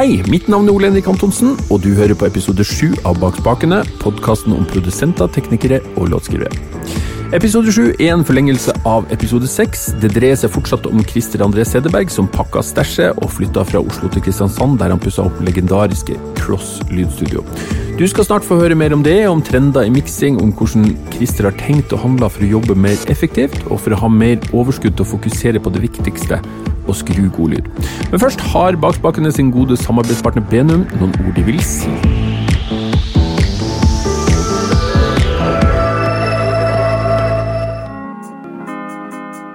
[0.00, 3.36] Hei, mitt navn er Ole Henrik Antonsen, og du hører på episode sju av Bak
[3.36, 6.56] spakene, podkasten om produsenter, teknikere og låtskrivere.
[7.36, 9.90] Episode sju er en forlengelse av episode seks.
[10.00, 14.08] Det dreier seg fortsatt om Christer André Sedeberg, som pakka stæsjet og flytta fra Oslo
[14.08, 17.44] til Kristiansand, der han pussa opp legendariske Cross lydstudio.
[18.00, 21.50] Du skal snart få høre mer om det, om trender i miksing, om hvordan Christer
[21.50, 24.96] har tenkt å handle for å jobbe mer effektivt, og for å ha mer overskudd
[24.96, 26.40] til å fokusere på det viktigste,
[26.88, 27.70] å skru god lyd.
[28.10, 31.92] Men først har Bakspakene sin gode samarbeidspartner Benum noen ord de vil si.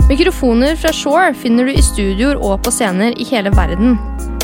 [0.05, 3.97] Mikrofoner fra Shore finner du i studioer og på scener i hele verden.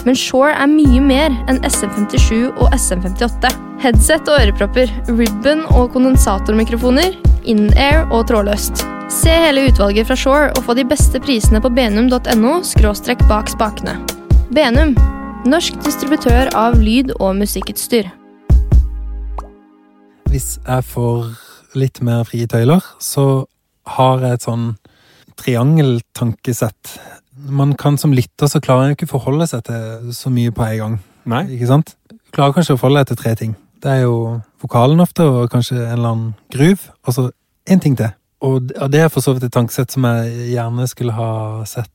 [0.07, 3.52] Men Shore er mye mer enn SM57 og SM58.
[3.82, 7.13] Headset og ørepropper, ribbon og kondensatormikrofoner,
[7.49, 8.84] in-air og trådløst.
[9.22, 13.94] Se hele utvalget fra Shore og få de beste prisene på benum.no skråstrekk bak spakene.
[14.50, 14.96] Benum,
[15.46, 18.08] norsk distributør av lyd- og musikkutstyr.
[20.32, 21.27] Hvis jeg får
[21.77, 23.46] litt mer frie tøyler, så
[23.94, 24.64] har jeg et sånn
[25.38, 26.96] triangeltankesett.
[27.46, 30.80] Man kan som lytter så klarer en ikke forholde seg til så mye på en
[30.80, 30.96] gang.
[31.30, 31.44] Nei?
[31.60, 31.94] Ikke sant?
[32.34, 33.54] Klarer kanskje å forholde deg til tre ting.
[33.86, 34.18] Det er jo
[34.66, 37.27] vokalen ofte, og kanskje en eller annen groove, og så
[37.70, 38.10] én ting til.
[38.41, 41.31] Og det er for så vidt et tankesett som jeg gjerne skulle ha
[41.70, 41.91] sett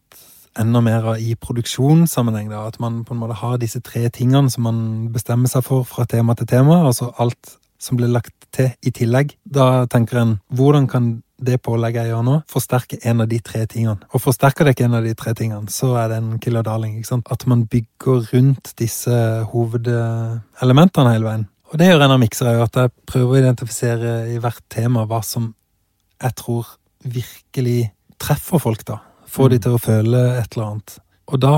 [0.56, 2.48] enda mer av i produksjonssammenheng.
[2.50, 5.84] da, At man på en måte har disse tre tingene som man bestemmer seg for
[5.84, 6.86] fra tema til tema.
[6.86, 9.36] Altså alt som blir lagt til i tillegg.
[9.44, 13.66] Da tenker en hvordan kan det pålegget jeg gjør nå, forsterke en av de tre
[13.68, 14.06] tingene.
[14.14, 16.96] Og forsterker det ikke en av de tre tingene, så er det en killer darling.
[16.96, 17.28] ikke sant?
[17.30, 19.12] At man bygger rundt disse
[19.52, 21.46] hovedelementene hele veien.
[21.72, 25.20] Og det gjør en av miksere, at jeg prøver å identifisere i hvert tema hva
[25.26, 25.50] som
[26.22, 26.72] jeg tror
[27.04, 29.00] virkelig treffer folk, da.
[29.26, 30.98] Får de til å føle et eller annet.
[31.26, 31.54] Og da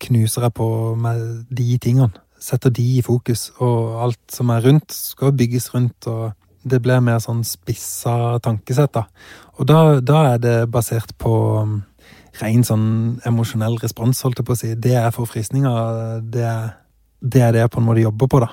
[0.00, 0.68] knuser jeg på
[0.98, 2.12] med de tingene.
[2.40, 6.30] Setter de i fokus, og alt som er rundt, skal bygges rundt, og
[6.64, 9.04] det blir mer sånn spissa tankesett, da.
[9.58, 11.78] Og da, da er det basert på um,
[12.40, 12.88] ren sånn
[13.28, 14.72] emosjonell respons, holdt jeg på å si.
[14.76, 16.24] Det er forfriskninger.
[16.32, 16.48] Det,
[17.20, 18.50] det er det jeg på en måte jobber på, da.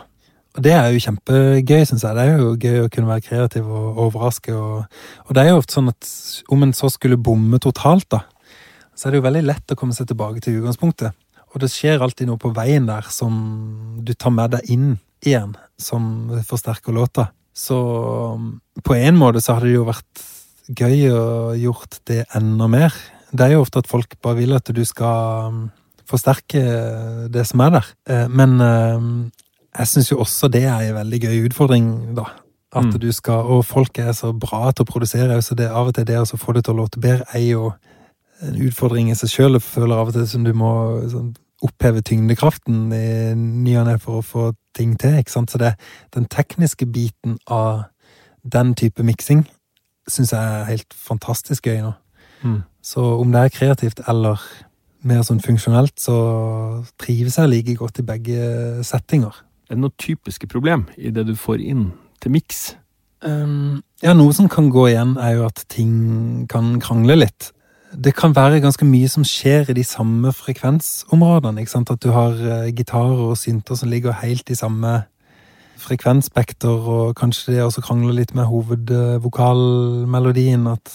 [0.58, 2.18] Og det er jo kjempegøy, syns jeg.
[2.18, 4.56] Det er jo gøy å kunne være kreativ og overraske.
[4.58, 6.10] Og, og, det er jo ofte sånn at
[6.54, 8.24] om en så skulle bomme totalt, da,
[8.98, 11.14] så er det jo veldig lett å komme seg tilbake til utgangspunktet.
[11.54, 13.38] Og det skjer alltid noe på veien der som
[14.02, 14.90] du tar med deg inn
[15.22, 17.30] igjen, som forsterker låta.
[17.54, 17.78] Så
[18.86, 20.26] på en måte så hadde det jo vært
[20.68, 21.24] gøy å
[21.58, 22.98] gjort det enda mer.
[23.30, 25.68] Det er jo ofte at folk bare vil at du skal
[26.08, 26.62] forsterke
[27.30, 27.90] det som er der.
[28.34, 28.58] Men
[29.78, 32.30] jeg syns jo også det er en veldig gøy utfordring, da.
[32.76, 33.00] At mm.
[33.00, 36.08] du skal Og folk er så bra til å produsere, så det av og til
[36.08, 37.72] det å få det til å låte bedre er jo
[38.44, 39.58] en utfordring i seg sjøl.
[39.58, 40.72] Jeg føler av og til som du må
[41.10, 41.32] sånn,
[41.66, 45.18] oppheve tyngdekraften i ny og ne for å få ting til.
[45.18, 45.52] ikke sant?
[45.52, 45.74] Så det,
[46.14, 47.88] den tekniske biten av
[48.44, 49.48] den type miksing
[50.08, 51.96] syns jeg er helt fantastisk gøy nå.
[52.44, 52.62] Mm.
[52.86, 54.44] Så om det er kreativt eller
[55.08, 56.16] mer sånn funksjonelt, så
[57.02, 59.36] trives jeg like godt i begge settinger.
[59.68, 61.90] Er det noen typiske problem i det du får inn
[62.24, 62.78] til miks?
[63.26, 67.52] Um, ja, noe som kan gå igjen, er jo at ting kan krangle litt.
[67.92, 71.62] Det kan være ganske mye som skjer i de samme frekvensområdene.
[71.62, 71.92] ikke sant?
[71.92, 75.04] At du har uh, gitarer og synter som ligger helt i samme
[75.78, 80.68] frekvensspekter, og kanskje det også krangler litt med hovedvokalmelodien.
[80.68, 80.94] At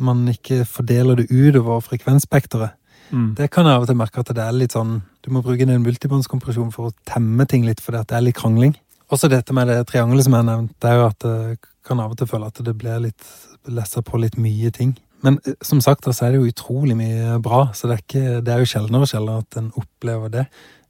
[0.00, 2.68] man ikke fordeler det utover frekvensspekteret.
[3.10, 3.34] Mm.
[3.34, 5.66] Det kan jeg av og til merke at det er litt sånn Du må bruke
[5.68, 8.74] din multibåndskompresjon for å temme ting litt, fordi det er litt krangling.
[9.10, 12.00] Også dette med det triangelet som jeg har nevnt, det er jo at jeg kan
[12.00, 13.30] av og til føle at det blir litt
[13.70, 14.94] lessa på litt mye ting.
[15.26, 18.40] Men eh, som sagt, så er det jo utrolig mye bra, så det er, ikke,
[18.46, 20.46] det er jo sjeldnere og sjeldnere at en opplever det.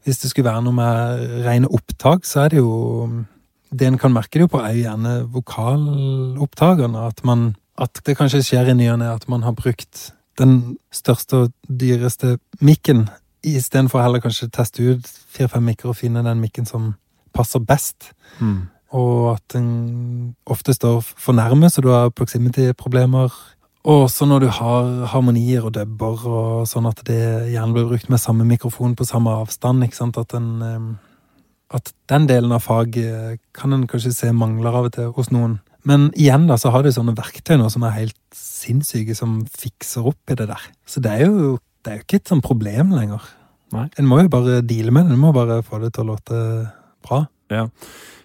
[0.07, 3.26] Hvis det skulle være noe med rene opptak, så er det jo
[3.71, 7.05] Det en kan merke det jo på, er jo gjerne vokalopptakerne.
[7.06, 7.21] At,
[7.79, 10.09] at det kanskje skjer i ny og ne at man har brukt
[10.41, 13.05] den største og dyreste mikken,
[13.46, 16.94] istedenfor heller kanskje teste ut fire-fem mikker og finne den mikken som
[17.37, 18.10] passer best.
[18.40, 18.69] Mm.
[18.96, 23.31] Og at den ofte står for nærme, så du har proximity-problemer.
[23.84, 27.22] Og også når du har harmonier og dubber og sånn at det
[27.54, 29.87] gjerne blir brukt med samme mikrofon på samme avstand.
[29.87, 30.19] ikke sant?
[30.20, 30.98] At den,
[31.72, 35.60] at den delen av faget kan en kanskje se mangler av og til hos noen.
[35.88, 40.10] Men igjen da, så har du sånne verktøy nå som er helt sinnssyke, som fikser
[40.10, 40.66] opp i det der.
[40.84, 41.54] Så det er jo,
[41.85, 43.27] det er jo ikke et sånt problem lenger.
[43.75, 43.87] Nei.
[44.00, 45.15] En må jo bare deale med det.
[45.15, 46.41] En må bare få det til å låte
[47.06, 47.25] bra.
[47.53, 47.69] Ja.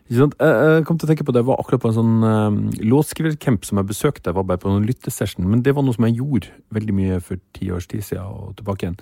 [0.05, 3.63] Jeg kom til å tenke på det, jeg var akkurat på en sånn uh, låtskrivercamp
[3.65, 4.29] som jeg besøkte.
[4.29, 7.21] Jeg var bare på en lyttesession, men det var noe som jeg gjorde veldig mye
[7.25, 8.99] for ti års tid siden og tilbake igjen.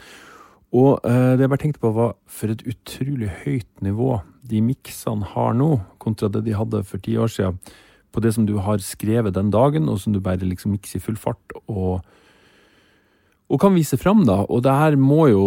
[0.74, 4.16] Og eh, det jeg bare tenkte på, var for et utrolig høyt nivå
[4.50, 7.60] de miksene har nå, kontra det de hadde for ti år siden.
[8.14, 11.04] På det som du har skrevet den dagen, og som du bare liksom mikser i
[11.04, 11.54] full fart.
[11.68, 12.02] og
[13.54, 14.40] og kan vise fram, da.
[14.50, 15.44] Og det her må jo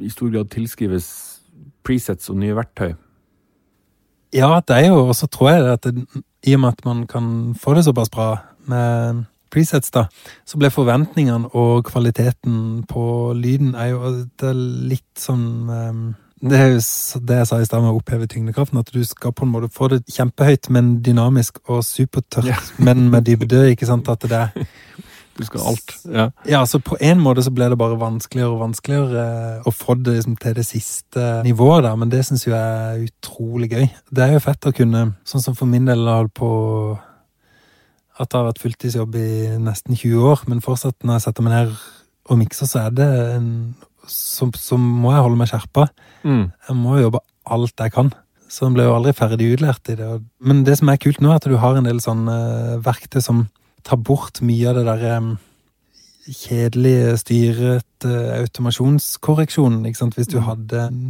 [0.00, 1.08] i stor grad tilskrives
[1.84, 2.94] presets og nye verktøy.
[4.36, 6.04] Ja, det er jo Og så tror jeg at det,
[6.44, 8.26] i og med at man kan få det såpass bra
[8.68, 10.02] med presets, da,
[10.44, 14.58] så ble forventningene og kvaliteten på lyden er jo det er
[14.92, 16.02] litt sånn um,
[16.44, 16.82] Det er jo
[17.24, 19.72] det jeg sa i stad med å oppheve tyngdekraften, at du skal på en måte
[19.74, 22.60] få det kjempehøyt, men dynamisk og supertørt, Ja.
[22.78, 23.70] men med dybde.
[23.72, 24.52] ikke sant, at det er
[25.38, 25.94] Du skal alt.
[26.10, 26.28] Ja.
[26.48, 29.26] Ja, så på en måte så ble det bare vanskeligere og vanskeligere
[29.66, 33.70] å få det liksom til det siste nivået der, men det syns jeg er utrolig
[33.70, 33.86] gøy.
[34.10, 36.50] Det er jo fett å kunne, sånn som for min del har på
[38.18, 39.30] at det har vært fulltidsjobb i
[39.62, 41.76] nesten 20 år, men fortsatt når jeg setter meg ned
[42.28, 43.06] og mikser, så er det
[43.36, 43.52] en
[44.08, 45.84] så, så må jeg holde meg skjerpa.
[46.24, 46.48] Mm.
[46.68, 47.20] Jeg må jobbe
[47.54, 48.10] alt jeg kan.
[48.48, 50.08] Så en ble jo aldri ferdig utlært i det.
[50.40, 53.20] Men det som er kult nå, er at du har en del sånne eh, verktøy
[53.24, 53.44] som
[53.86, 55.18] tar bort mye av det derre
[56.28, 59.86] kjedelige, styret uh, automasjonskorreksjonen.
[59.88, 60.16] Ikke sant?
[60.18, 61.02] Hvis du hadde en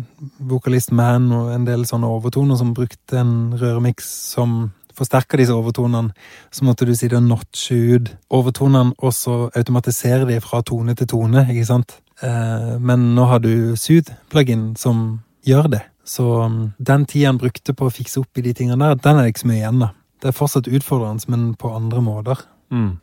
[0.50, 6.10] vokalist man og en del sånne overtoner som brukte en røremiks som forsterka disse overtonene,
[6.50, 11.10] så måtte du sitte og notche ut overtonene, og så automatisere de fra tone til
[11.10, 11.98] tone, ikke sant?
[12.22, 15.84] Uh, Men nå har du Sood-plugin som gjør det.
[16.08, 19.18] Så um, den tida han brukte på å fikse opp i de tingene der, den
[19.18, 19.92] er det ikke så mye igjen, da.
[20.18, 22.40] Det er fortsatt utfordrende, men på andre måter.
[22.68, 22.98] Mm.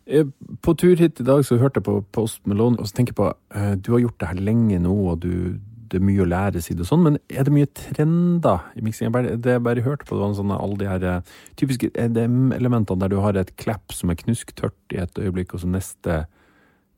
[0.62, 3.18] På tur hit i dag så hørte jeg på Post Malone, og så tenker jeg
[3.18, 5.58] på eh, Du har gjort det her lenge nå, og du,
[5.90, 9.14] det er mye å lære, si det sånn, men er det mye trender i miksing?
[9.42, 13.02] Det jeg bare hørte på, det var en sånn alle de her eh, typiske EDM-elementene
[13.02, 16.26] der du har et klapp som er knusktørt i et øyeblikk, og så neste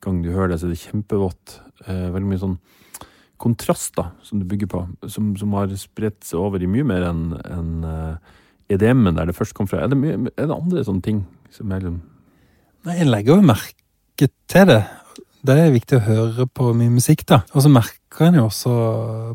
[0.04, 1.56] gang du hører det, så er det kjempevått.
[1.86, 2.58] Eh, veldig mye sånn
[3.38, 7.24] kontraster som du bygger på, som, som har spredt seg over i mye mer enn
[7.46, 7.74] en,
[8.68, 9.84] EDM-en der det først kom fra.
[9.84, 11.22] Er det, mye, er det andre sånne ting
[11.54, 12.00] som er liksom
[12.86, 14.82] jeg legger jo merke til det.
[15.48, 17.42] Det er viktig å høre på mye musikk, da.
[17.54, 18.72] Og så merker en jo også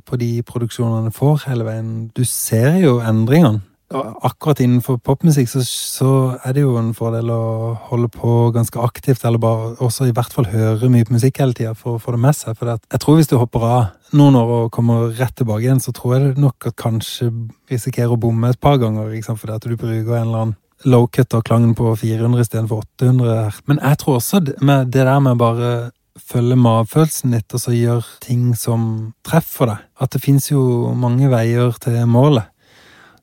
[0.05, 1.93] på de produksjonene en får hele veien.
[2.15, 3.63] Du ser jo endringene.
[3.93, 6.11] Og akkurat innenfor popmusikk så, så
[6.41, 10.33] er det jo en fordel å holde på ganske aktivt, eller bare også i hvert
[10.33, 12.57] fall høre mye på musikk hele tida for å få det med seg.
[12.57, 15.93] For jeg tror hvis du hopper av noen år og kommer rett tilbake igjen, så
[15.93, 17.29] tror jeg nok at kanskje
[17.69, 19.41] risikerer å bomme et par ganger, ikke sant?
[19.43, 23.59] fordi at du bruker en eller annen low-cut og klangen på 400 istedenfor 800 her.
[23.69, 25.74] Men jeg tror også det, det der med bare
[26.19, 29.85] følge magefølelsen litt, og så gjøre ting som treffer deg.
[30.01, 32.52] At det fins jo mange veier til målet.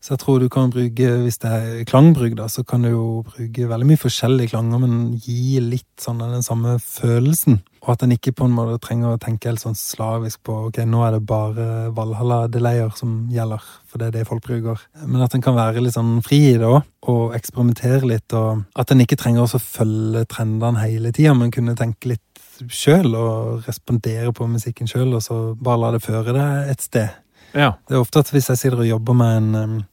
[0.01, 3.07] Så jeg tror du kan bruke, hvis det er klangbruk, da, så kan du jo
[3.27, 7.59] bruke veldig mye forskjellige klanger, men gi litt sånn den samme følelsen.
[7.85, 10.81] Og at en ikke på en måte trenger å tenke helt sånn slavisk på ok,
[10.89, 11.67] nå er det bare
[11.97, 14.81] Valhalla-delayer som gjelder, for det er det folk bruker.
[15.05, 16.81] Men at en kan være litt sånn fri i det òg,
[17.13, 21.77] og eksperimentere litt, og at en ikke trenger å følge trendene hele tida, men kunne
[21.77, 22.25] tenke litt
[22.69, 27.21] sjøl og respondere på musikken sjøl, og så bare la det føre deg et sted.
[27.55, 27.73] Ja.
[27.89, 29.87] Det er ofte at hvis jeg sitter og jobber med en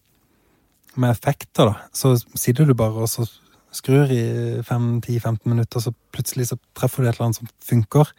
[0.98, 3.25] med effekter, da, så sitter du bare og så
[3.75, 4.22] skrur i
[4.65, 8.12] 5-10-15 minutter, så plutselig så treffer du et eller annet som funker.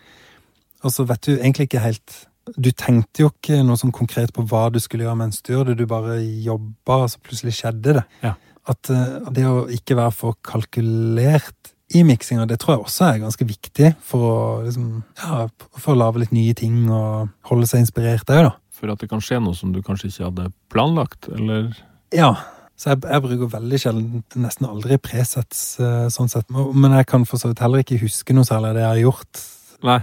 [0.86, 4.40] Og så vet du egentlig ikke helt Du tenkte jo ikke noe sånn konkret på
[4.48, 7.98] hva du skulle gjøre mens du gjør det, du bare jobba, og så plutselig skjedde
[7.98, 8.04] det.
[8.22, 8.30] Ja.
[8.72, 13.20] At eh, det å ikke være for kalkulert i miksinga, det tror jeg også er
[13.20, 14.88] ganske viktig for å liksom,
[15.20, 15.42] ja,
[15.76, 18.54] for å lage litt nye ting og holde seg inspirert òg, da.
[18.78, 21.72] For at det kan skje noe som du kanskje ikke hadde planlagt, eller
[22.14, 22.30] Ja,
[22.78, 26.46] så jeg, jeg bruker veldig sjelden, nesten aldri presets eh, sånn sett.
[26.54, 29.02] Men jeg kan for så vidt heller ikke huske noe særlig av det jeg har
[29.02, 29.42] gjort.
[29.88, 29.98] Nei.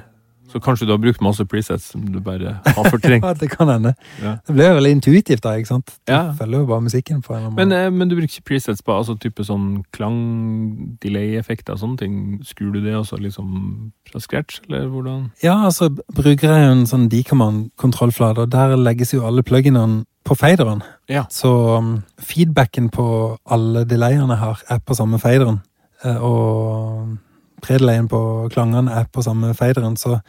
[0.55, 3.25] Så kanskje du har brukt masse presets som du bare har fortrengt.
[3.27, 3.91] Ja, det kan hende.
[4.23, 4.37] Ja.
[4.47, 5.91] Det jo veldig intuitivt da, ikke sant?
[6.07, 6.31] Du Ja.
[6.31, 8.81] følger jo bare musikken på en eller annen Men, eh, men du bruker ikke presets
[8.85, 12.15] på altså type sånn klang, delay-effekter og sånne ting?
[12.47, 15.31] Skrur du det også liksom fra scratch, eller hvordan?
[15.43, 20.35] Ja, altså bruker jeg jo en sånn Decommand-kontrollflate, og der legges jo alle pluginene på
[20.39, 20.81] faderen.
[21.09, 21.25] Ja.
[21.29, 25.59] Så um, feedbacken på alle delayene her er på samme faderen.
[26.05, 27.17] Eh, og
[27.65, 28.19] predelayen på
[28.53, 29.97] klangene er på samme faderen.
[29.97, 30.19] Så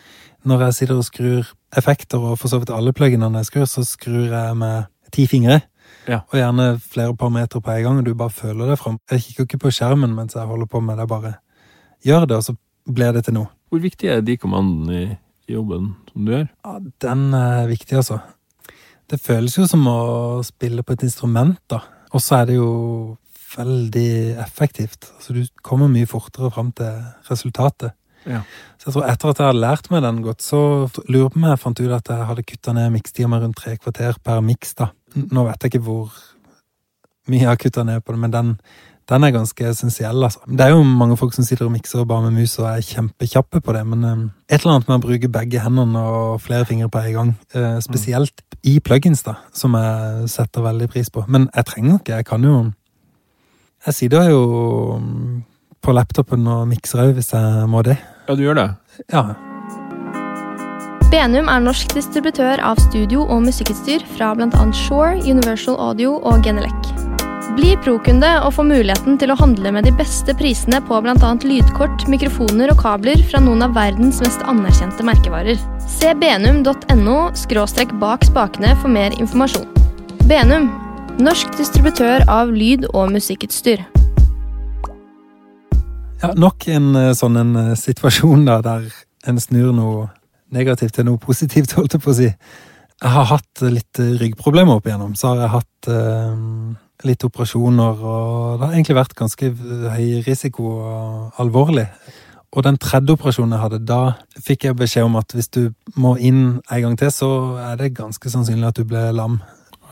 [0.46, 3.84] når jeg sitter og skrur effekter, og for så vidt alle pluginene jeg skrur, så
[3.86, 5.60] skrur jeg med ti fingre.
[6.06, 6.22] Ja.
[6.30, 8.98] Og gjerne flere par meter på en gang, og du bare føler det fram.
[9.10, 11.34] Jeg kikker ikke på skjermen mens jeg holder på med det, jeg bare
[12.06, 13.50] gjør det, og så blir det til noe.
[13.70, 16.48] Hvor viktig er de kommandene i jobben som du gjør?
[16.64, 18.20] Ja, den er viktig, altså.
[19.10, 19.98] Det føles jo som å
[20.46, 21.82] spille på et instrument, da.
[22.14, 22.70] Og så er det jo
[23.56, 25.10] veldig effektivt.
[25.16, 27.96] Altså, du kommer mye fortere fram til resultatet.
[28.26, 28.42] Ja.
[28.80, 30.60] Så jeg tror etter at jeg hadde lært meg den godt, så
[31.06, 33.76] lurer på meg jeg fant ut at jeg hadde kutta ned mikstida med rundt tre
[33.78, 34.74] kvarter per miks.
[34.78, 34.90] da.
[35.14, 36.10] Nå vet jeg ikke hvor
[37.30, 38.52] mye jeg har kutta ned på det, men den,
[39.10, 40.22] den er ganske essensiell.
[40.24, 40.42] altså.
[40.46, 43.62] Det er jo mange folk som sitter og mikser bare med mus og er kjempekjappe
[43.62, 46.90] på det, men eh, et eller annet med å bruke begge hendene og flere fingre
[46.90, 51.26] på en gang, eh, spesielt i plugins, da, som jeg setter veldig pris på.
[51.30, 52.56] Men jeg trenger ikke, jeg kan jo
[53.86, 54.40] Jeg sitter jo
[54.98, 55.42] mm,
[55.84, 57.94] på laptopen og mikser òg, hvis jeg må det.
[58.26, 58.70] Ja, du gjør det?
[59.12, 59.28] Ja.
[61.12, 64.62] Benum er norsk distributør av studio- og musikkutstyr fra bl.a.
[64.74, 66.88] Shore, Universal Audio og Genelec.
[67.56, 71.30] Bli pro-kunde og få muligheten til å handle med de beste prisene på bl.a.
[71.46, 75.62] lydkort, mikrofoner og kabler fra noen av verdens mest anerkjente merkevarer.
[75.86, 79.70] Se benum.no skråstrekk bak spakene for mer informasjon.
[80.26, 80.66] Benum,
[81.16, 83.80] norsk distributør av lyd- og musikkutstyr.
[86.22, 88.88] ja nok en eh, sånn en eh, situasjon da, der
[89.26, 90.08] en snur noe
[90.52, 92.28] negativt til noe positivt, holdt jeg på å si.
[92.28, 95.16] Jeg har hatt litt eh, ryggproblemer opp igjennom.
[95.16, 96.36] Så har jeg hatt eh,
[97.08, 99.52] litt operasjoner, og det har egentlig vært ganske
[99.96, 101.88] høy risiko og alvorlig.
[102.56, 104.00] Og den tredje operasjonen jeg hadde, da
[104.40, 105.62] fikk jeg beskjed om at hvis du
[105.96, 107.30] må inn en gang til, så
[107.60, 109.40] er det ganske sannsynlig at du blir lam.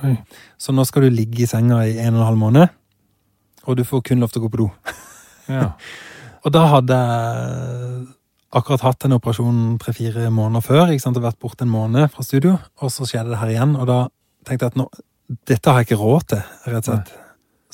[0.05, 0.17] Oi.
[0.61, 2.75] Så nå skal du ligge i senga i en og en halv måned,
[3.65, 4.71] og du får kun lov til å gå på do.
[5.45, 5.75] Ja.
[6.49, 8.05] Og da hadde jeg
[8.57, 10.93] akkurat hatt en operasjon tre-fire måneder før.
[10.93, 13.75] ikke sant, og vært borte en måned fra studio, og så skjedde det her igjen.
[13.77, 13.99] Og da
[14.49, 14.87] tenkte jeg at nå,
[15.51, 17.13] dette har jeg ikke råd til, rett og slett.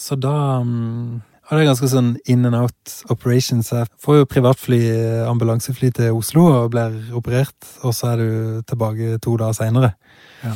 [0.01, 0.35] Så da
[0.65, 1.21] um,
[1.51, 3.73] var det ganske sånn in and out operations.
[3.75, 4.81] Jeg får jo privatfly,
[5.29, 9.95] ambulansefly til Oslo og blir operert, og så er du tilbake to dager seinere.
[10.45, 10.55] Ja.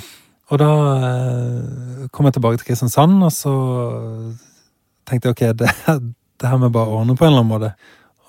[0.53, 0.71] Og da
[1.09, 3.55] eh, kom jeg tilbake til Kristiansand, og så
[5.09, 5.71] tenkte jeg ok, det,
[6.41, 7.73] det her må jeg bare ordne på en eller annen måte.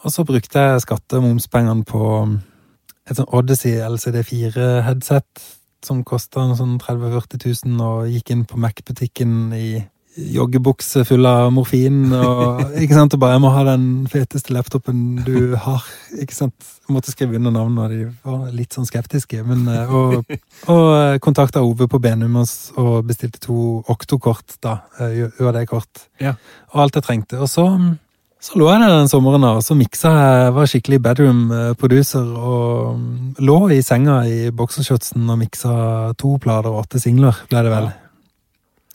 [0.05, 2.05] Og så brukte jeg skatte- og momspengene på
[3.09, 5.43] et sånn Odyssey LCD4-headset
[5.85, 9.67] som kosta sånn 30 000-40 000, og gikk inn på Mac-butikken i
[10.15, 12.07] joggebukse full av morfin.
[12.13, 15.85] Og, ikke sant, og bare 'Jeg må ha den feteste laptopen du har'.
[16.21, 16.55] ikke sant?
[16.87, 19.43] Jeg måtte skrive under navnet, og de var litt sånn skeptiske.
[19.45, 20.25] Men, eh, og
[20.67, 24.81] og kontakta Ove på Benum og, bestilte to Okto-kort, da.
[24.99, 26.07] eh, UAD-kort.
[26.19, 26.35] Ja.
[26.73, 27.39] Og alt jeg trengte.
[27.39, 27.97] Og så
[28.45, 32.21] så lå jeg der den sommeren og så miksa jeg, var skikkelig bedroom eh, producer
[32.21, 37.63] og mm, lå i senga i boksershortsen og miksa to plater og åtte singler, ble
[37.65, 37.87] det vel.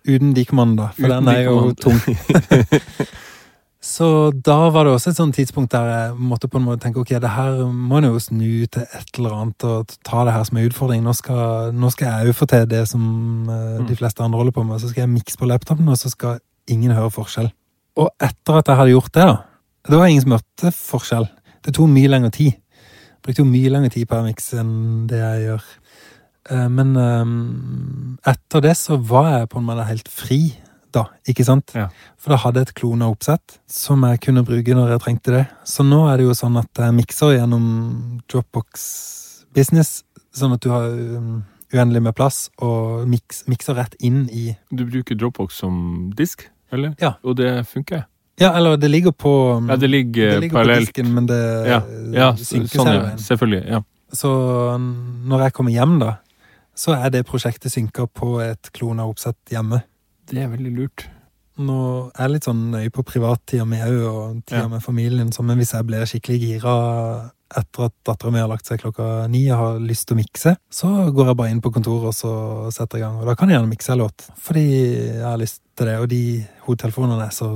[0.08, 1.98] Uten de da, for Uten den er jo tung.
[3.94, 7.00] så da var det også et sånt tidspunkt der jeg måtte på en måte tenke
[7.00, 10.44] ok, det her må jeg jo snu til et eller annet og ta det her
[10.48, 11.02] som en utfordring.
[11.04, 13.02] Nå skal, nå skal jeg jo få til det som
[13.48, 16.12] eh, de fleste andre holder på med, så skal jeg mikse på laptopen, og så
[16.12, 16.40] skal
[16.70, 17.52] ingen høre forskjell.
[18.00, 19.36] Og etter at jeg hadde gjort det, da
[19.88, 21.28] Det var ingen som hørte forskjell.
[21.64, 22.52] Det tok mye lengre tid.
[22.52, 24.74] Jeg brukte jo mye lengre tid per MX enn
[25.08, 25.64] det jeg gjør.
[26.48, 30.40] Eh, Men eh, etter det så var jeg på en måte helt fri,
[30.94, 31.04] da.
[31.28, 31.70] Ikke sant?
[31.76, 31.88] Ja.
[32.18, 35.44] For da hadde jeg et klona oppsett som jeg kunne bruke når jeg trengte det.
[35.68, 37.66] Så nå er det jo sånn at jeg mikser gjennom
[38.30, 38.86] Dropbox
[39.54, 40.00] Business,
[40.34, 41.40] sånn at du har um,
[41.74, 46.96] uendelig med plass, og miks, mikser rett inn i Du bruker Dropbox som disk, eller?
[47.02, 47.16] Ja.
[47.22, 48.04] Og det funker?
[48.40, 50.90] Ja, eller det ligger på um, Ja, det ligger, det ligger parallelt.
[50.90, 51.80] disken, men det Ja,
[52.14, 53.16] ja synker sånn, hele ja.
[53.26, 53.62] Selvfølgelig.
[53.76, 53.82] Ja.
[54.10, 54.30] Så
[54.78, 56.16] når jeg kommer hjem, da,
[56.80, 59.82] så er det prosjektet synka på et klona oppsett hjemme.
[60.30, 61.08] Det er veldig lurt.
[61.60, 61.76] Nå
[62.14, 64.68] er jeg litt sånn nøye på privattida mi òg, og tida Ja.
[64.72, 66.74] med familien, så, men hvis jeg blir skikkelig gira
[67.50, 70.52] etter at dattera mi har lagt seg klokka ni og har lyst til å mikse,
[70.72, 72.32] så går jeg bare inn på kontoret og så
[72.72, 73.18] setter i gang.
[73.20, 74.64] Og da kan jeg gjerne mikse en låt, fordi
[75.18, 75.96] jeg har lyst til det.
[76.00, 76.22] Og de
[76.68, 77.50] hodetelefonene er så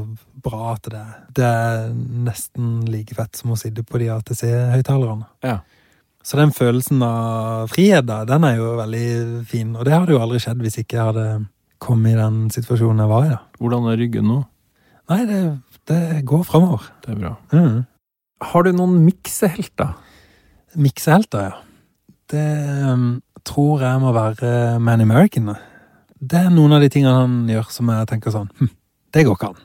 [0.45, 1.05] bra at det,
[1.39, 5.31] det er nesten like fett som å sitte på de ATC-høyttalerne.
[5.47, 5.61] Ja.
[6.25, 9.09] Så den følelsen av frihet, da, den er jo veldig
[9.49, 9.75] fin.
[9.77, 11.27] Og det hadde jo aldri skjedd hvis ikke jeg hadde
[11.85, 13.41] kommet i den situasjonen jeg var i, da.
[13.61, 14.39] Hvordan er ryggen nå?
[15.13, 15.41] Nei, det,
[15.91, 16.87] det går framover.
[17.05, 17.35] Det er bra.
[17.53, 17.83] Mm.
[18.45, 19.93] Har du noen miksehelter?
[20.81, 21.61] Miksehelter, ja.
[22.33, 22.47] Det
[22.89, 25.53] um, tror jeg må være Man American.
[26.17, 28.71] Det er noen av de tingene han gjør som jeg tenker sånn hm,
[29.13, 29.61] Det går ikke an.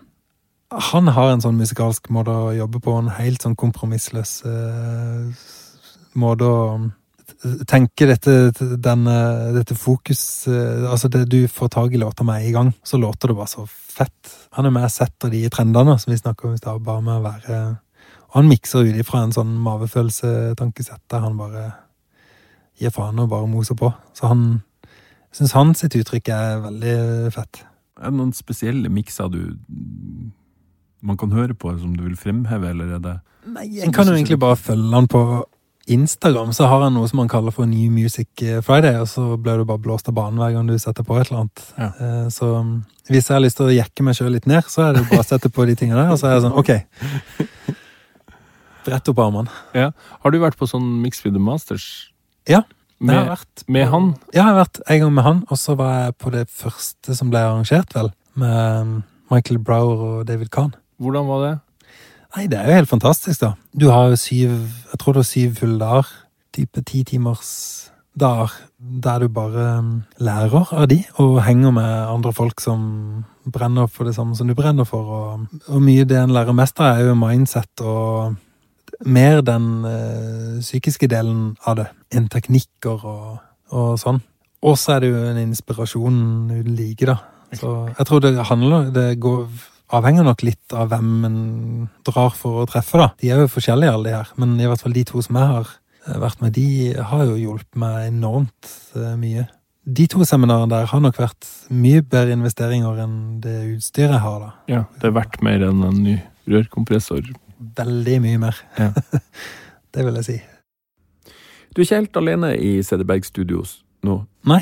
[0.92, 5.48] Han har en sånn musikalsk måte å jobbe på, en helt sånn kompromissløs eh,
[6.22, 6.62] måte å
[7.70, 9.18] tenke dette, denne,
[9.56, 13.32] dette fokus eh, Altså, det du får tak i låta med en gang, så låter
[13.32, 14.34] det bare så fett.
[14.58, 17.20] Han er med og setter de trendene som vi snakker om i stad, bare med
[17.20, 17.60] å være
[18.30, 21.70] Og han mikser ut ifra en sånn mavefølelsetankesett der han bare
[22.80, 23.90] gir faen og bare moser på.
[24.16, 24.44] Så han
[25.36, 26.98] syns hans uttrykk er veldig
[27.36, 27.64] fett.
[28.00, 29.42] Er det noen spesielle mikser du
[31.02, 33.18] man kan høre på som du vil fremheve, eller er det
[33.50, 35.22] Nei, En kan jo egentlig bare følge han på
[35.90, 38.28] Instagram, så har han noe som han kaller for New Music
[38.66, 41.28] Friday, og så blir du bare blåst av banen hver gang du setter på et
[41.32, 41.64] eller annet.
[41.78, 41.90] Ja.
[42.00, 42.74] Eh, Så mm,
[43.10, 45.24] hvis jeg har lyst til å jekke meg sjøl litt ned, så er det bare
[45.24, 47.76] å sette på de tingene der, og så er jeg sånn, ok.
[48.90, 49.52] Rett opp armene.
[49.76, 49.90] Ja.
[50.24, 51.86] Har du vært på sånn Mix with the Masters?
[52.50, 52.64] Ja,
[53.00, 54.08] Jeg har Med, vært med han?
[54.34, 57.16] Ja, jeg har vært en gang med han, og så var jeg på det første
[57.16, 58.10] som ble arrangert, vel.
[58.40, 58.96] Med mm,
[59.32, 60.74] Michael Brower og David Kahn.
[61.00, 61.54] Hvordan var det?
[62.36, 63.54] Nei, det er jo helt fantastisk, da.
[63.74, 64.50] Du har jo syv
[64.92, 66.10] Jeg tror det er syv fulle dager.
[66.54, 72.34] Type ti timers dager der du bare mm, lærer av de, og henger med andre
[72.34, 75.04] folk som brenner for det samme som du brenner for.
[75.04, 78.36] Og, og mye det en lærer mest av, er jo mindset og
[79.06, 83.40] mer den eh, psykiske delen av det enn teknikker og,
[83.72, 84.22] og sånn.
[84.66, 87.20] Og så er det jo en inspirasjon uten like, da.
[87.56, 89.48] Så jeg tror det handler Det går
[89.96, 91.38] avhenger nok litt av hvem en
[92.08, 93.10] drar for å treffe, da.
[93.22, 95.52] De er jo forskjellige, alle de her, men i hvert fall de to som jeg
[95.54, 96.68] har eh, vært med, de
[97.12, 99.48] har jo hjulpet meg enormt eh, mye.
[99.90, 104.44] De to seminarene der har nok vært mye bedre investeringer enn det utstyret jeg har,
[104.44, 104.52] da.
[104.70, 106.20] Ja, det er verdt mer enn en ny
[106.50, 107.32] rørkompressor.
[107.80, 108.60] Veldig mye mer.
[108.78, 108.92] Ja.
[109.96, 110.38] det vil jeg si.
[111.74, 114.22] Du er ikke helt alene i Cederberg Studios nå.
[114.50, 114.62] Nei.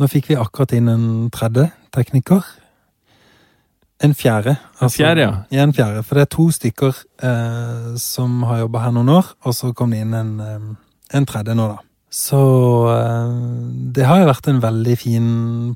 [0.00, 2.46] Nå fikk vi akkurat inn en tredje tekniker.
[4.02, 4.56] En fjerde.
[4.82, 5.32] En fjerde, ja.
[5.54, 6.02] Ja, en fjerde.
[6.02, 9.94] For det er to stykker eh, som har jobba her noen år, og så kom
[9.94, 10.68] det inn en, eh,
[11.18, 11.78] en tredje nå, da.
[12.12, 12.40] Så
[12.92, 13.36] eh,
[13.94, 15.28] det har jo vært en veldig fin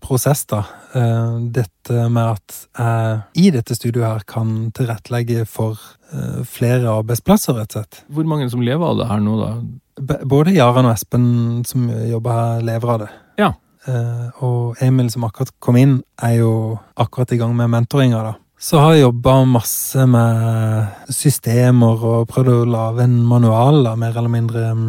[0.02, 0.64] prosess, da.
[0.98, 5.78] Eh, dette med at jeg i dette studioet her kan tilrettelegge for
[6.46, 7.96] flere arbeidsplasser, rett og slett.
[8.14, 10.18] Hvor mange som lever av det her nå, da?
[10.28, 13.08] Både Jaran og Espen som jobber her, lever av det.
[13.42, 13.48] Ja.
[13.86, 16.52] Eh, og Emil som akkurat kom inn, er jo
[16.98, 18.34] akkurat i gang med mentoringa, da.
[18.58, 24.16] Så har jeg jobba masse med systemer og prøvd å lage en manual, da, mer
[24.16, 24.88] eller mindre mm,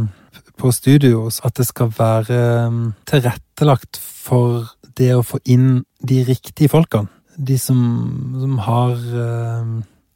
[0.58, 2.40] på studio, så at det skal være
[2.72, 7.12] mm, tilrettelagt for det å få inn de riktige folkene.
[7.38, 7.78] De som,
[8.40, 9.74] som har eh,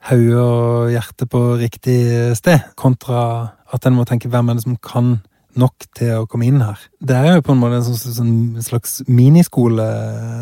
[0.10, 2.00] hodet og hjertet på riktig
[2.40, 3.26] sted, kontra
[3.72, 5.20] at en må tenke hvem er det som kan
[5.60, 6.80] nok til å komme inn her.
[7.02, 9.86] Det er jo på en måte en sånn, sånn slags miniskole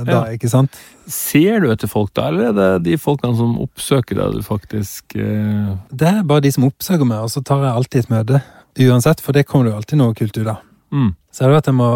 [0.05, 0.21] da, Ja.
[0.35, 0.75] ikke sant?
[1.07, 5.15] Ser du etter folk da, eller er det de folkene som oppsøker deg du faktisk
[5.15, 8.41] eh, Det er bare de som oppsøker meg, og så tar jeg alltid et møte.
[8.79, 10.59] Uansett, for det kommer det jo alltid noe kult ut av.
[10.93, 11.15] mm.
[11.31, 11.89] Så er det at jeg må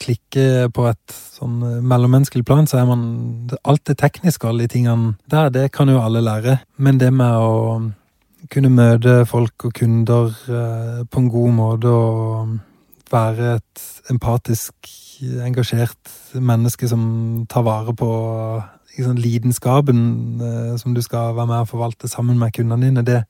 [0.00, 3.02] klikke på et sånn mellommenneskelig plan, så er man
[3.68, 6.60] Alt det tekniske, alle de tingene der, det kan jo alle lære.
[6.78, 7.92] Men det med å
[8.52, 12.54] kunne møte folk og kunder eh, på en god måte og
[13.12, 14.74] være et empatisk,
[15.44, 18.08] engasjert menneske som tar vare på
[18.96, 20.00] liksom, lidenskapen
[20.42, 23.22] eh, som du skal være med og forvalte sammen med kundene dine, det,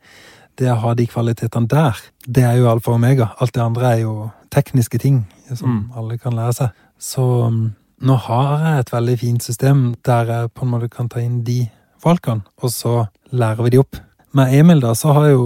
[0.59, 3.33] det å ha de kvalitetene der, det er jo alfa og omega.
[3.41, 5.91] Alt det andre er jo tekniske ting som Mm.
[5.97, 6.69] alle kan lære seg.
[6.99, 11.09] Så um, nå har jeg et veldig fint system der jeg på en måte kan
[11.09, 11.69] ta inn de
[12.01, 13.97] folkene, og så lærer vi de opp.
[14.35, 15.45] Med Emil da, så har jo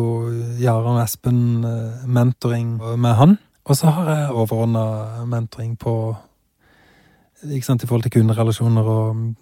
[0.61, 3.37] Jaran og Espen eh, mentoring med han.
[3.69, 5.93] Og så har jeg overordna mentoring på
[7.45, 9.35] ikke sant, i forhold til kunderelasjoner og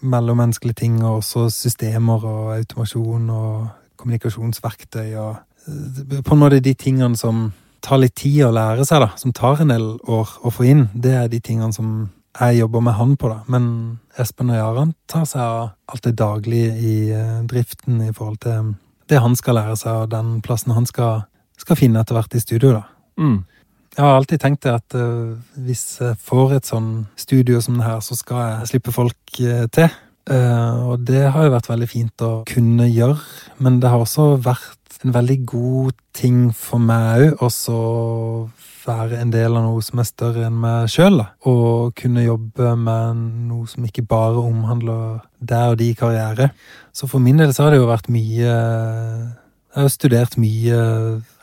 [0.00, 6.74] mellommenneskelige ting, og også systemer og automasjon og kommunikasjonsverktøy og eh, På en måte de
[6.74, 7.52] tingene som
[7.82, 10.88] tar litt tid å lære seg, da, som tar en del år å få inn,
[10.94, 13.42] det er de tingene som jeg jobber med han på, da.
[13.52, 13.64] Men
[14.20, 18.74] Espen og Jaran tar seg av alt det daglige i eh, driften i forhold til
[19.10, 21.26] det han skal lære seg, og den plassen han skal,
[21.60, 22.84] skal finne etter hvert i studio, da.
[23.20, 23.42] Mm.
[23.92, 27.98] Jeg har alltid tenkt at uh, hvis jeg får et sånn studio som det her,
[28.00, 29.90] så skal jeg slippe folk uh, til.
[30.30, 33.18] Uh, og det har jo vært veldig fint å kunne gjøre,
[33.60, 37.78] men det har også vært en veldig god ting for meg òg, også
[38.86, 41.20] være en del av noe som er større enn meg sjøl.
[41.48, 46.50] Og kunne jobbe med noe som ikke bare omhandler der og de i karriere.
[46.94, 48.50] Så for min del så har det jo vært mye
[49.72, 50.78] Jeg har jo studert mye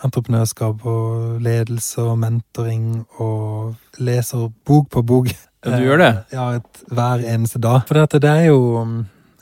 [0.06, 5.32] entreprenørskap og ledelse og mentoring og leser bok på bok.
[5.66, 6.12] Ja, du gjør det?
[6.32, 7.82] Ja, et, hver eneste dag.
[7.88, 8.86] For det, er jo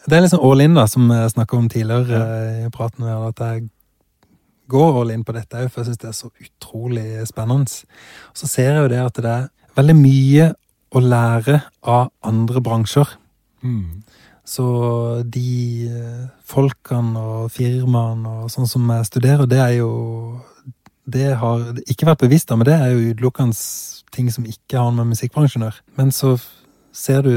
[0.08, 3.04] Det er liksom all in, da, som jeg snakka om tidligere eh, i praten.
[3.04, 3.68] Med, at jeg
[4.70, 7.84] går all in på dette òg, for jeg syns det er så utrolig spennende.
[8.32, 10.52] Og så ser jeg jo det at det er veldig mye
[10.96, 13.16] å lære av andre bransjer.
[13.66, 14.04] Mm.
[14.48, 14.66] Så
[15.28, 19.92] de eh, folkene og firmaene og sånn som jeg studerer, det er jo
[21.08, 23.56] Det har ikke vært bevisst av, men det er jo utelukkende
[24.12, 25.84] ting som ikke har med musikkbransjen å gjøre.
[25.96, 26.34] Men så
[26.92, 27.32] ser du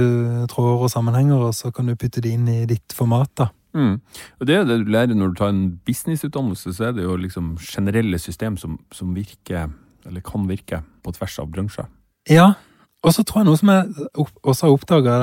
[0.50, 3.46] tråder og sammenhenger, og så kan du putte det inn i ditt format, da.
[3.76, 4.00] Mm.
[4.40, 7.16] Og det er det du lærer når du tar en businessutdannelse, så er det jo
[7.20, 9.70] liksom generelle system som, som virker,
[10.06, 11.88] eller kan virke, på tvers av bransjer.
[12.28, 12.52] Ja,
[13.00, 14.10] og så tror jeg noe som jeg
[14.42, 15.16] også har oppdaga,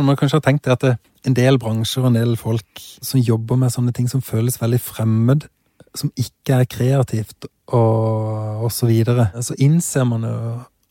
[0.00, 2.82] man kanskje har tenkt det at det er en del bransjer og en del folk
[3.04, 5.46] som jobber med sånne ting som føles veldig fremmed,
[5.96, 9.28] som ikke er kreativt og, og så videre.
[9.44, 10.38] Så innser man jo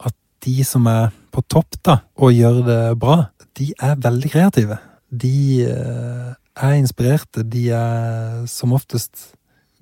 [0.05, 3.17] at de som er på topp da, og gjør det bra,
[3.57, 4.77] de er veldig kreative.
[5.11, 6.29] De eh,
[6.61, 7.43] er inspirerte.
[7.43, 9.31] De er som oftest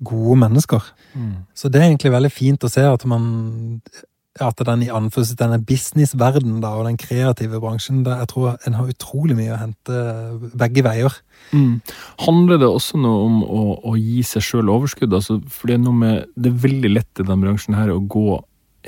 [0.04, 0.84] gode mennesker.
[1.14, 1.42] Mm.
[1.54, 3.26] Så det er egentlig veldig fint å se at man
[4.40, 4.88] at den i
[5.36, 9.58] denne businessverden da, og den kreative bransjen, der jeg tror en har utrolig mye å
[9.58, 10.02] hente
[10.56, 11.16] begge veier.
[11.50, 11.80] Mm.
[12.24, 15.12] Handler det også noe om å, å gi seg sjøl overskudd?
[15.18, 18.00] Altså, for det er noe med Det er veldig lett i den bransjen her å
[18.00, 18.38] gå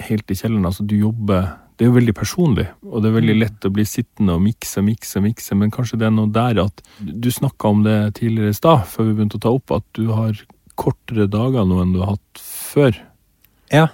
[0.07, 0.69] helt i kjelleren.
[0.71, 1.51] Altså, du jobber
[1.83, 4.85] Det er jo veldig personlig, og det er veldig lett å bli sittende og mikse,
[4.87, 8.55] mikse, mikse, men kanskje det er noe der at Du snakka om det tidligere i
[8.55, 10.39] stad, før vi begynte å ta opp, at du har
[10.79, 13.01] kortere dager nå enn du har hatt før.
[13.75, 13.89] Ja.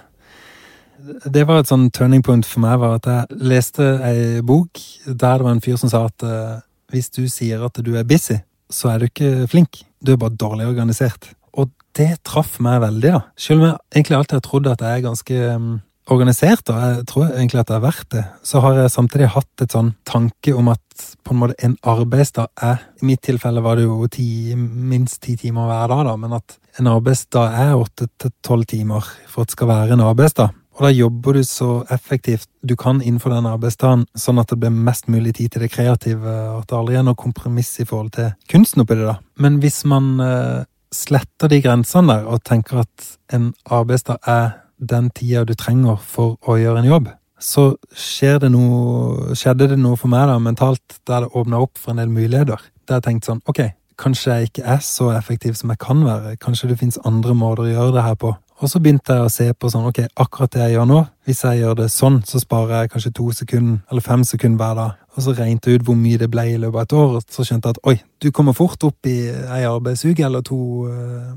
[1.25, 5.41] Det var et sånn turning point for meg, var at jeg leste ei bok der
[5.41, 6.61] det var en fyr som sa at uh,
[6.93, 8.37] hvis du sier at du er busy,
[8.69, 9.81] så er du ikke flink.
[9.97, 11.31] Du er bare dårlig organisert.
[11.57, 13.27] Og det traff meg veldig, da.
[13.33, 15.71] Selv om jeg egentlig alltid har trodd at jeg er ganske um,
[16.09, 19.63] organisert, og jeg tror egentlig at det har vært det, så har jeg samtidig hatt
[19.63, 23.77] et sånn tanke om at på en måte en arbeidsdag er I mitt tilfelle var
[23.77, 28.09] det jo ti, minst ti timer hver dag, da, men at en arbeidsdag er åtte
[28.19, 30.55] til tolv timer for at det skal være en arbeidsdag.
[30.79, 34.71] Og da jobber du så effektivt du kan innenfor den arbeidsdagen, sånn at det blir
[34.71, 38.13] mest mulig tid til det kreative, og at det aldri er noe kompromiss i forhold
[38.15, 39.17] til kunsten oppi det, da.
[39.43, 40.63] Men hvis man eh,
[40.95, 44.47] sletter de grensene der, og tenker at en arbeidsdag er
[44.79, 47.71] den tida du trenger for å gjøre en jobb, så
[48.19, 52.01] det noe, skjedde det noe for meg da, mentalt, der det åpna opp for en
[52.01, 52.59] del muligheter.
[52.87, 53.61] Der jeg tenkte sånn, ok,
[53.99, 57.65] kanskje jeg ikke er så effektiv som jeg kan være, kanskje det finnes andre måter
[57.65, 58.33] å gjøre det her på.
[58.59, 61.45] Og så begynte jeg å se på sånn, ok, akkurat det jeg gjør nå, hvis
[61.47, 64.97] jeg gjør det sånn, så sparer jeg kanskje to sekunder eller fem sekunder hver dag.
[65.15, 67.31] Og så regnet jeg ut hvor mye det ble i løpet av et år, og
[67.37, 70.59] så skjønte jeg at oi, du kommer fort opp i ei arbeidsuke eller to
[70.91, 71.31] uh,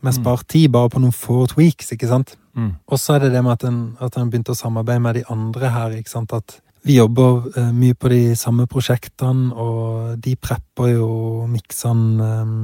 [0.00, 2.36] med spart tid bare på noen få tweaks, ikke sant?
[2.54, 2.72] Mm.
[2.86, 5.24] Og så er det det med at en, at en begynte å samarbeide med de
[5.32, 10.36] andre her, ikke sant, at vi jobber uh, mye på de samme prosjektene, og de
[10.38, 11.08] prepper jo
[11.50, 12.60] miksene um,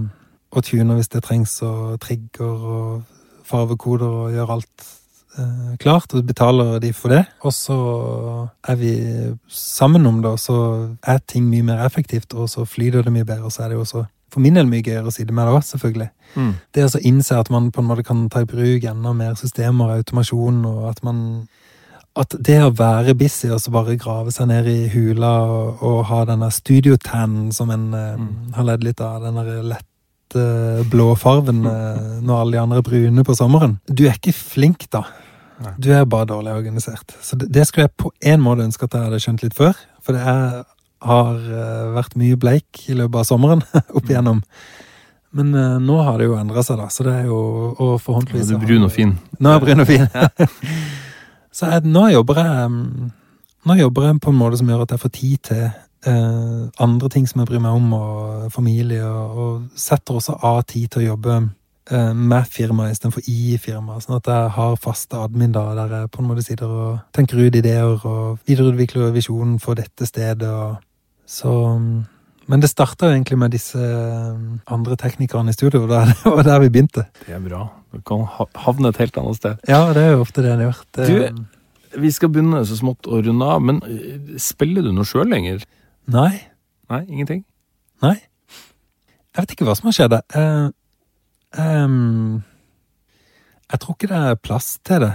[0.55, 3.03] og tuner hvis det trengs, og trigger og
[3.45, 4.85] farvekoder og gjør alt
[5.39, 7.25] eh, klart, og betaler de for det.
[7.45, 7.77] Og så
[8.69, 8.93] er vi
[9.49, 10.59] sammen om det, og så
[11.03, 13.51] er ting mye mer effektivt, og så flyter det mye bedre.
[13.51, 15.55] Og så er det jo også for min del mye gøyere å sitte med det
[15.57, 16.11] òg, selvfølgelig.
[16.35, 16.53] Mm.
[16.75, 19.93] Det å innse at man på en måte kan ta i bruk enda mer systemer,
[19.95, 21.21] og automasjon, og at man
[22.15, 26.05] at det å være busy og så bare grave seg ned i hula og, og
[26.13, 28.53] ha denne studiotannen som en eh, Mm.
[28.55, 30.45] har ledd litt av, den der lette
[30.93, 35.03] blåfarven eh, når alle de andre er brune på sommeren Du er ikke flink, da.
[35.65, 35.73] Nei.
[35.79, 37.17] Du er bare dårlig organisert.
[37.23, 39.75] Så det, det skulle jeg på en måte ønske at jeg hadde skjønt litt før.
[40.03, 40.63] For det er,
[41.05, 43.65] har eh, vært mye bleik i løpet av sommeren
[43.97, 44.43] opp igjennom.
[45.35, 46.91] Men eh, nå har det jo endra seg, da.
[46.93, 47.41] Så det er jo
[47.73, 49.17] og Ja, forhåpentligvis du er brun og fin.
[49.39, 50.07] Nå er jeg brun og fin.
[51.55, 53.11] Så jeg, nå jobber jeg mm,
[53.65, 57.09] Nå jobber jeg på en måte som gjør at jeg får tid til eh, andre
[57.09, 61.01] ting som jeg bryr meg om, og familie, og, og setter også av tid til
[61.01, 64.05] å jobbe eh, med firmaet istedenfor i firmaet.
[64.05, 67.41] Sånn at jeg har faste admin da, der jeg på en måte sitter og tenker
[67.41, 70.51] ut ideer og videreutvikler visjonen for dette stedet.
[70.51, 70.77] og
[71.27, 71.51] så
[72.47, 76.59] Men det starta egentlig med disse mm, andre teknikerne i studio, og det var der
[76.61, 77.07] vi begynte.
[77.25, 77.63] Det er bra.
[77.95, 79.57] Du kan havne et helt annet sted.
[79.69, 80.83] Ja, det er jo ofte det en gjør.
[80.97, 81.45] Det, Du-
[82.01, 85.63] Vi skal begynne så smått å runde av, men eh, spiller du noe sjøl lenger?
[86.11, 86.43] Nei.
[86.91, 87.45] Nei, ingenting?
[88.03, 88.17] Nei.
[89.35, 90.17] Jeg vet ikke hva som har skjedd.
[90.35, 90.69] Uh,
[91.59, 92.43] um,
[93.71, 95.13] jeg tror ikke det er plass til det.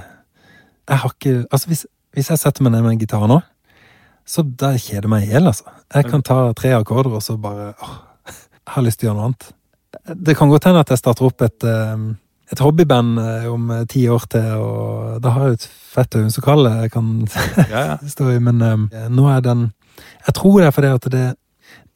[0.89, 3.41] Jeg har ikke Altså, hvis, hvis jeg setter meg ned med en gitar nå,
[4.29, 5.71] så da kjeder meg i hjel, altså.
[5.89, 7.95] Jeg kan ta tre akkorder, og så bare åh,
[8.29, 9.47] Jeg har lyst til å gjøre noe annet.
[10.27, 12.11] Det kan godt hende at jeg starter opp et, ehm,
[12.53, 16.27] et hobbyband eh, om eh, ti år til, og da har jeg et fett og
[16.29, 17.09] musikal jeg kan
[17.73, 17.97] Ja, ja.
[18.13, 19.71] stå i, men um, nå er den
[20.27, 21.27] Jeg tror det er fordi at det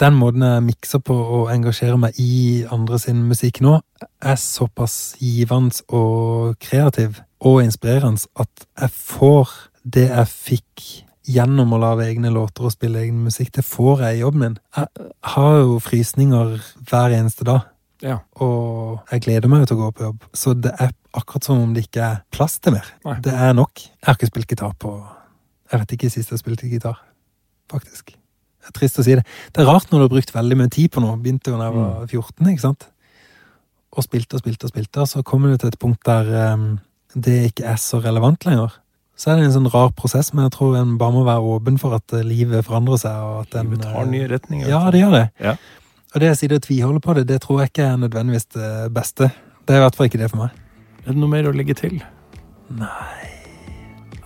[0.02, 3.78] den måten jeg mikser på og engasjerer meg i andre sin musikk nå,
[4.22, 10.86] er såpass givende og kreativ og inspirerende at jeg får det jeg fikk
[11.24, 14.58] gjennom å lage egne låter og spille egen musikk, det får jeg i jobben min.
[14.76, 16.58] Jeg har jo frysninger
[16.90, 17.70] hver eneste dag.
[18.04, 18.18] Ja.
[18.44, 20.26] Og jeg gleder meg jo til å gå på jobb.
[20.36, 22.90] Så det er akkurat som om det ikke er plass til mer.
[23.08, 23.16] Nei.
[23.24, 23.80] Det er nok.
[23.80, 24.98] Jeg har ikke spilt gitar på
[25.72, 27.00] Jeg vet ikke sist jeg spilte gitar,
[27.72, 28.12] faktisk.
[28.76, 29.24] Trist å si det.
[29.56, 31.18] Det er rart når du har brukt veldig mye tid på noe.
[31.20, 32.86] Begynte jo da jeg var 14, ikke sant.
[33.94, 36.68] Og spilte og spilte og spilte, og så kommer du til et punkt der um,
[37.16, 38.78] det ikke er så relevant lenger.
[39.16, 41.78] Så er det en sånn rar prosess, men jeg tror en bare må være åpen
[41.82, 43.14] for at eh, livet forandrer seg.
[43.14, 44.70] og at den, Livet tar nye retninger.
[44.72, 45.26] Ja, det gjør det.
[45.44, 45.56] Ja.
[46.14, 48.72] Og det jeg sier og tviholde på det, det tror jeg ikke er nødvendigvis det
[48.94, 49.30] beste.
[49.66, 50.58] Det er i hvert fall ikke det for meg.
[51.04, 52.02] Er det noe mer å legge til?
[52.74, 53.30] Nei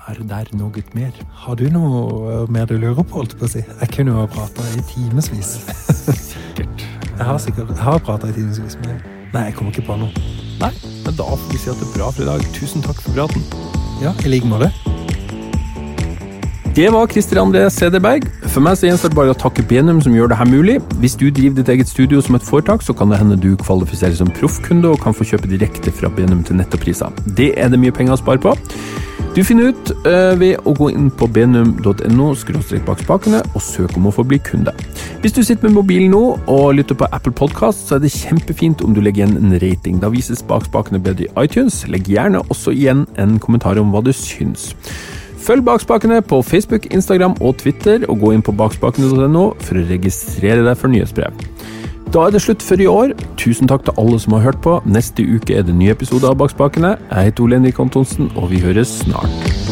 [0.07, 1.15] Er det noe mer?
[1.43, 3.63] Har du noe mer du lurer på, holdt på å si?
[3.65, 5.57] Jeg kunne jo ha prata i timevis.
[5.97, 6.85] Sikkert.
[7.17, 9.01] Jeg har sikkert jeg har prata i timevis, men
[9.33, 10.27] nei, jeg kommer ikke på noe.
[10.61, 10.71] Nei,
[11.03, 12.47] men da får vi si at det er bra for i dag.
[12.55, 13.86] Tusen takk for praten.
[14.01, 14.86] Ja, i like måte.
[16.77, 18.27] Det var Christer André Sederberg.
[18.53, 20.75] For meg så gjenstår det bare å takke Benum som gjør det her mulig.
[21.01, 24.13] Hvis du driver ditt eget studio som et foretak, så kan det hende du kvalifiserer
[24.19, 27.17] som proffkunde og kan få kjøpe direkte fra Benum til nettopriser.
[27.39, 28.53] Det er det mye penger å spare på.
[29.33, 32.29] Du finner ut uh, ved å gå inn på benum.no
[32.85, 34.77] bak spakene og søke om å få bli kunde.
[35.25, 38.85] Hvis du sitter med mobilen nå og lytter på Apple Podcast, så er det kjempefint
[38.85, 39.97] om du legger igjen en rating.
[39.97, 41.87] Da vises bakspakene bedre i iTunes.
[41.89, 44.75] Legg gjerne også igjen en kommentar om hva du syns.
[45.47, 50.65] Følg Bakspakene på Facebook, Instagram og Twitter, og gå inn på bakspakene.no for å registrere
[50.65, 51.39] deg for nyhetsbrev.
[52.11, 53.13] Da er det slutt for i år.
[53.39, 54.75] Tusen takk til alle som har hørt på.
[54.83, 56.97] Neste uke er det ny episode av Bakspakene.
[57.13, 59.66] Jeg heter Ole Henrik Antonsen, og vi høres snart.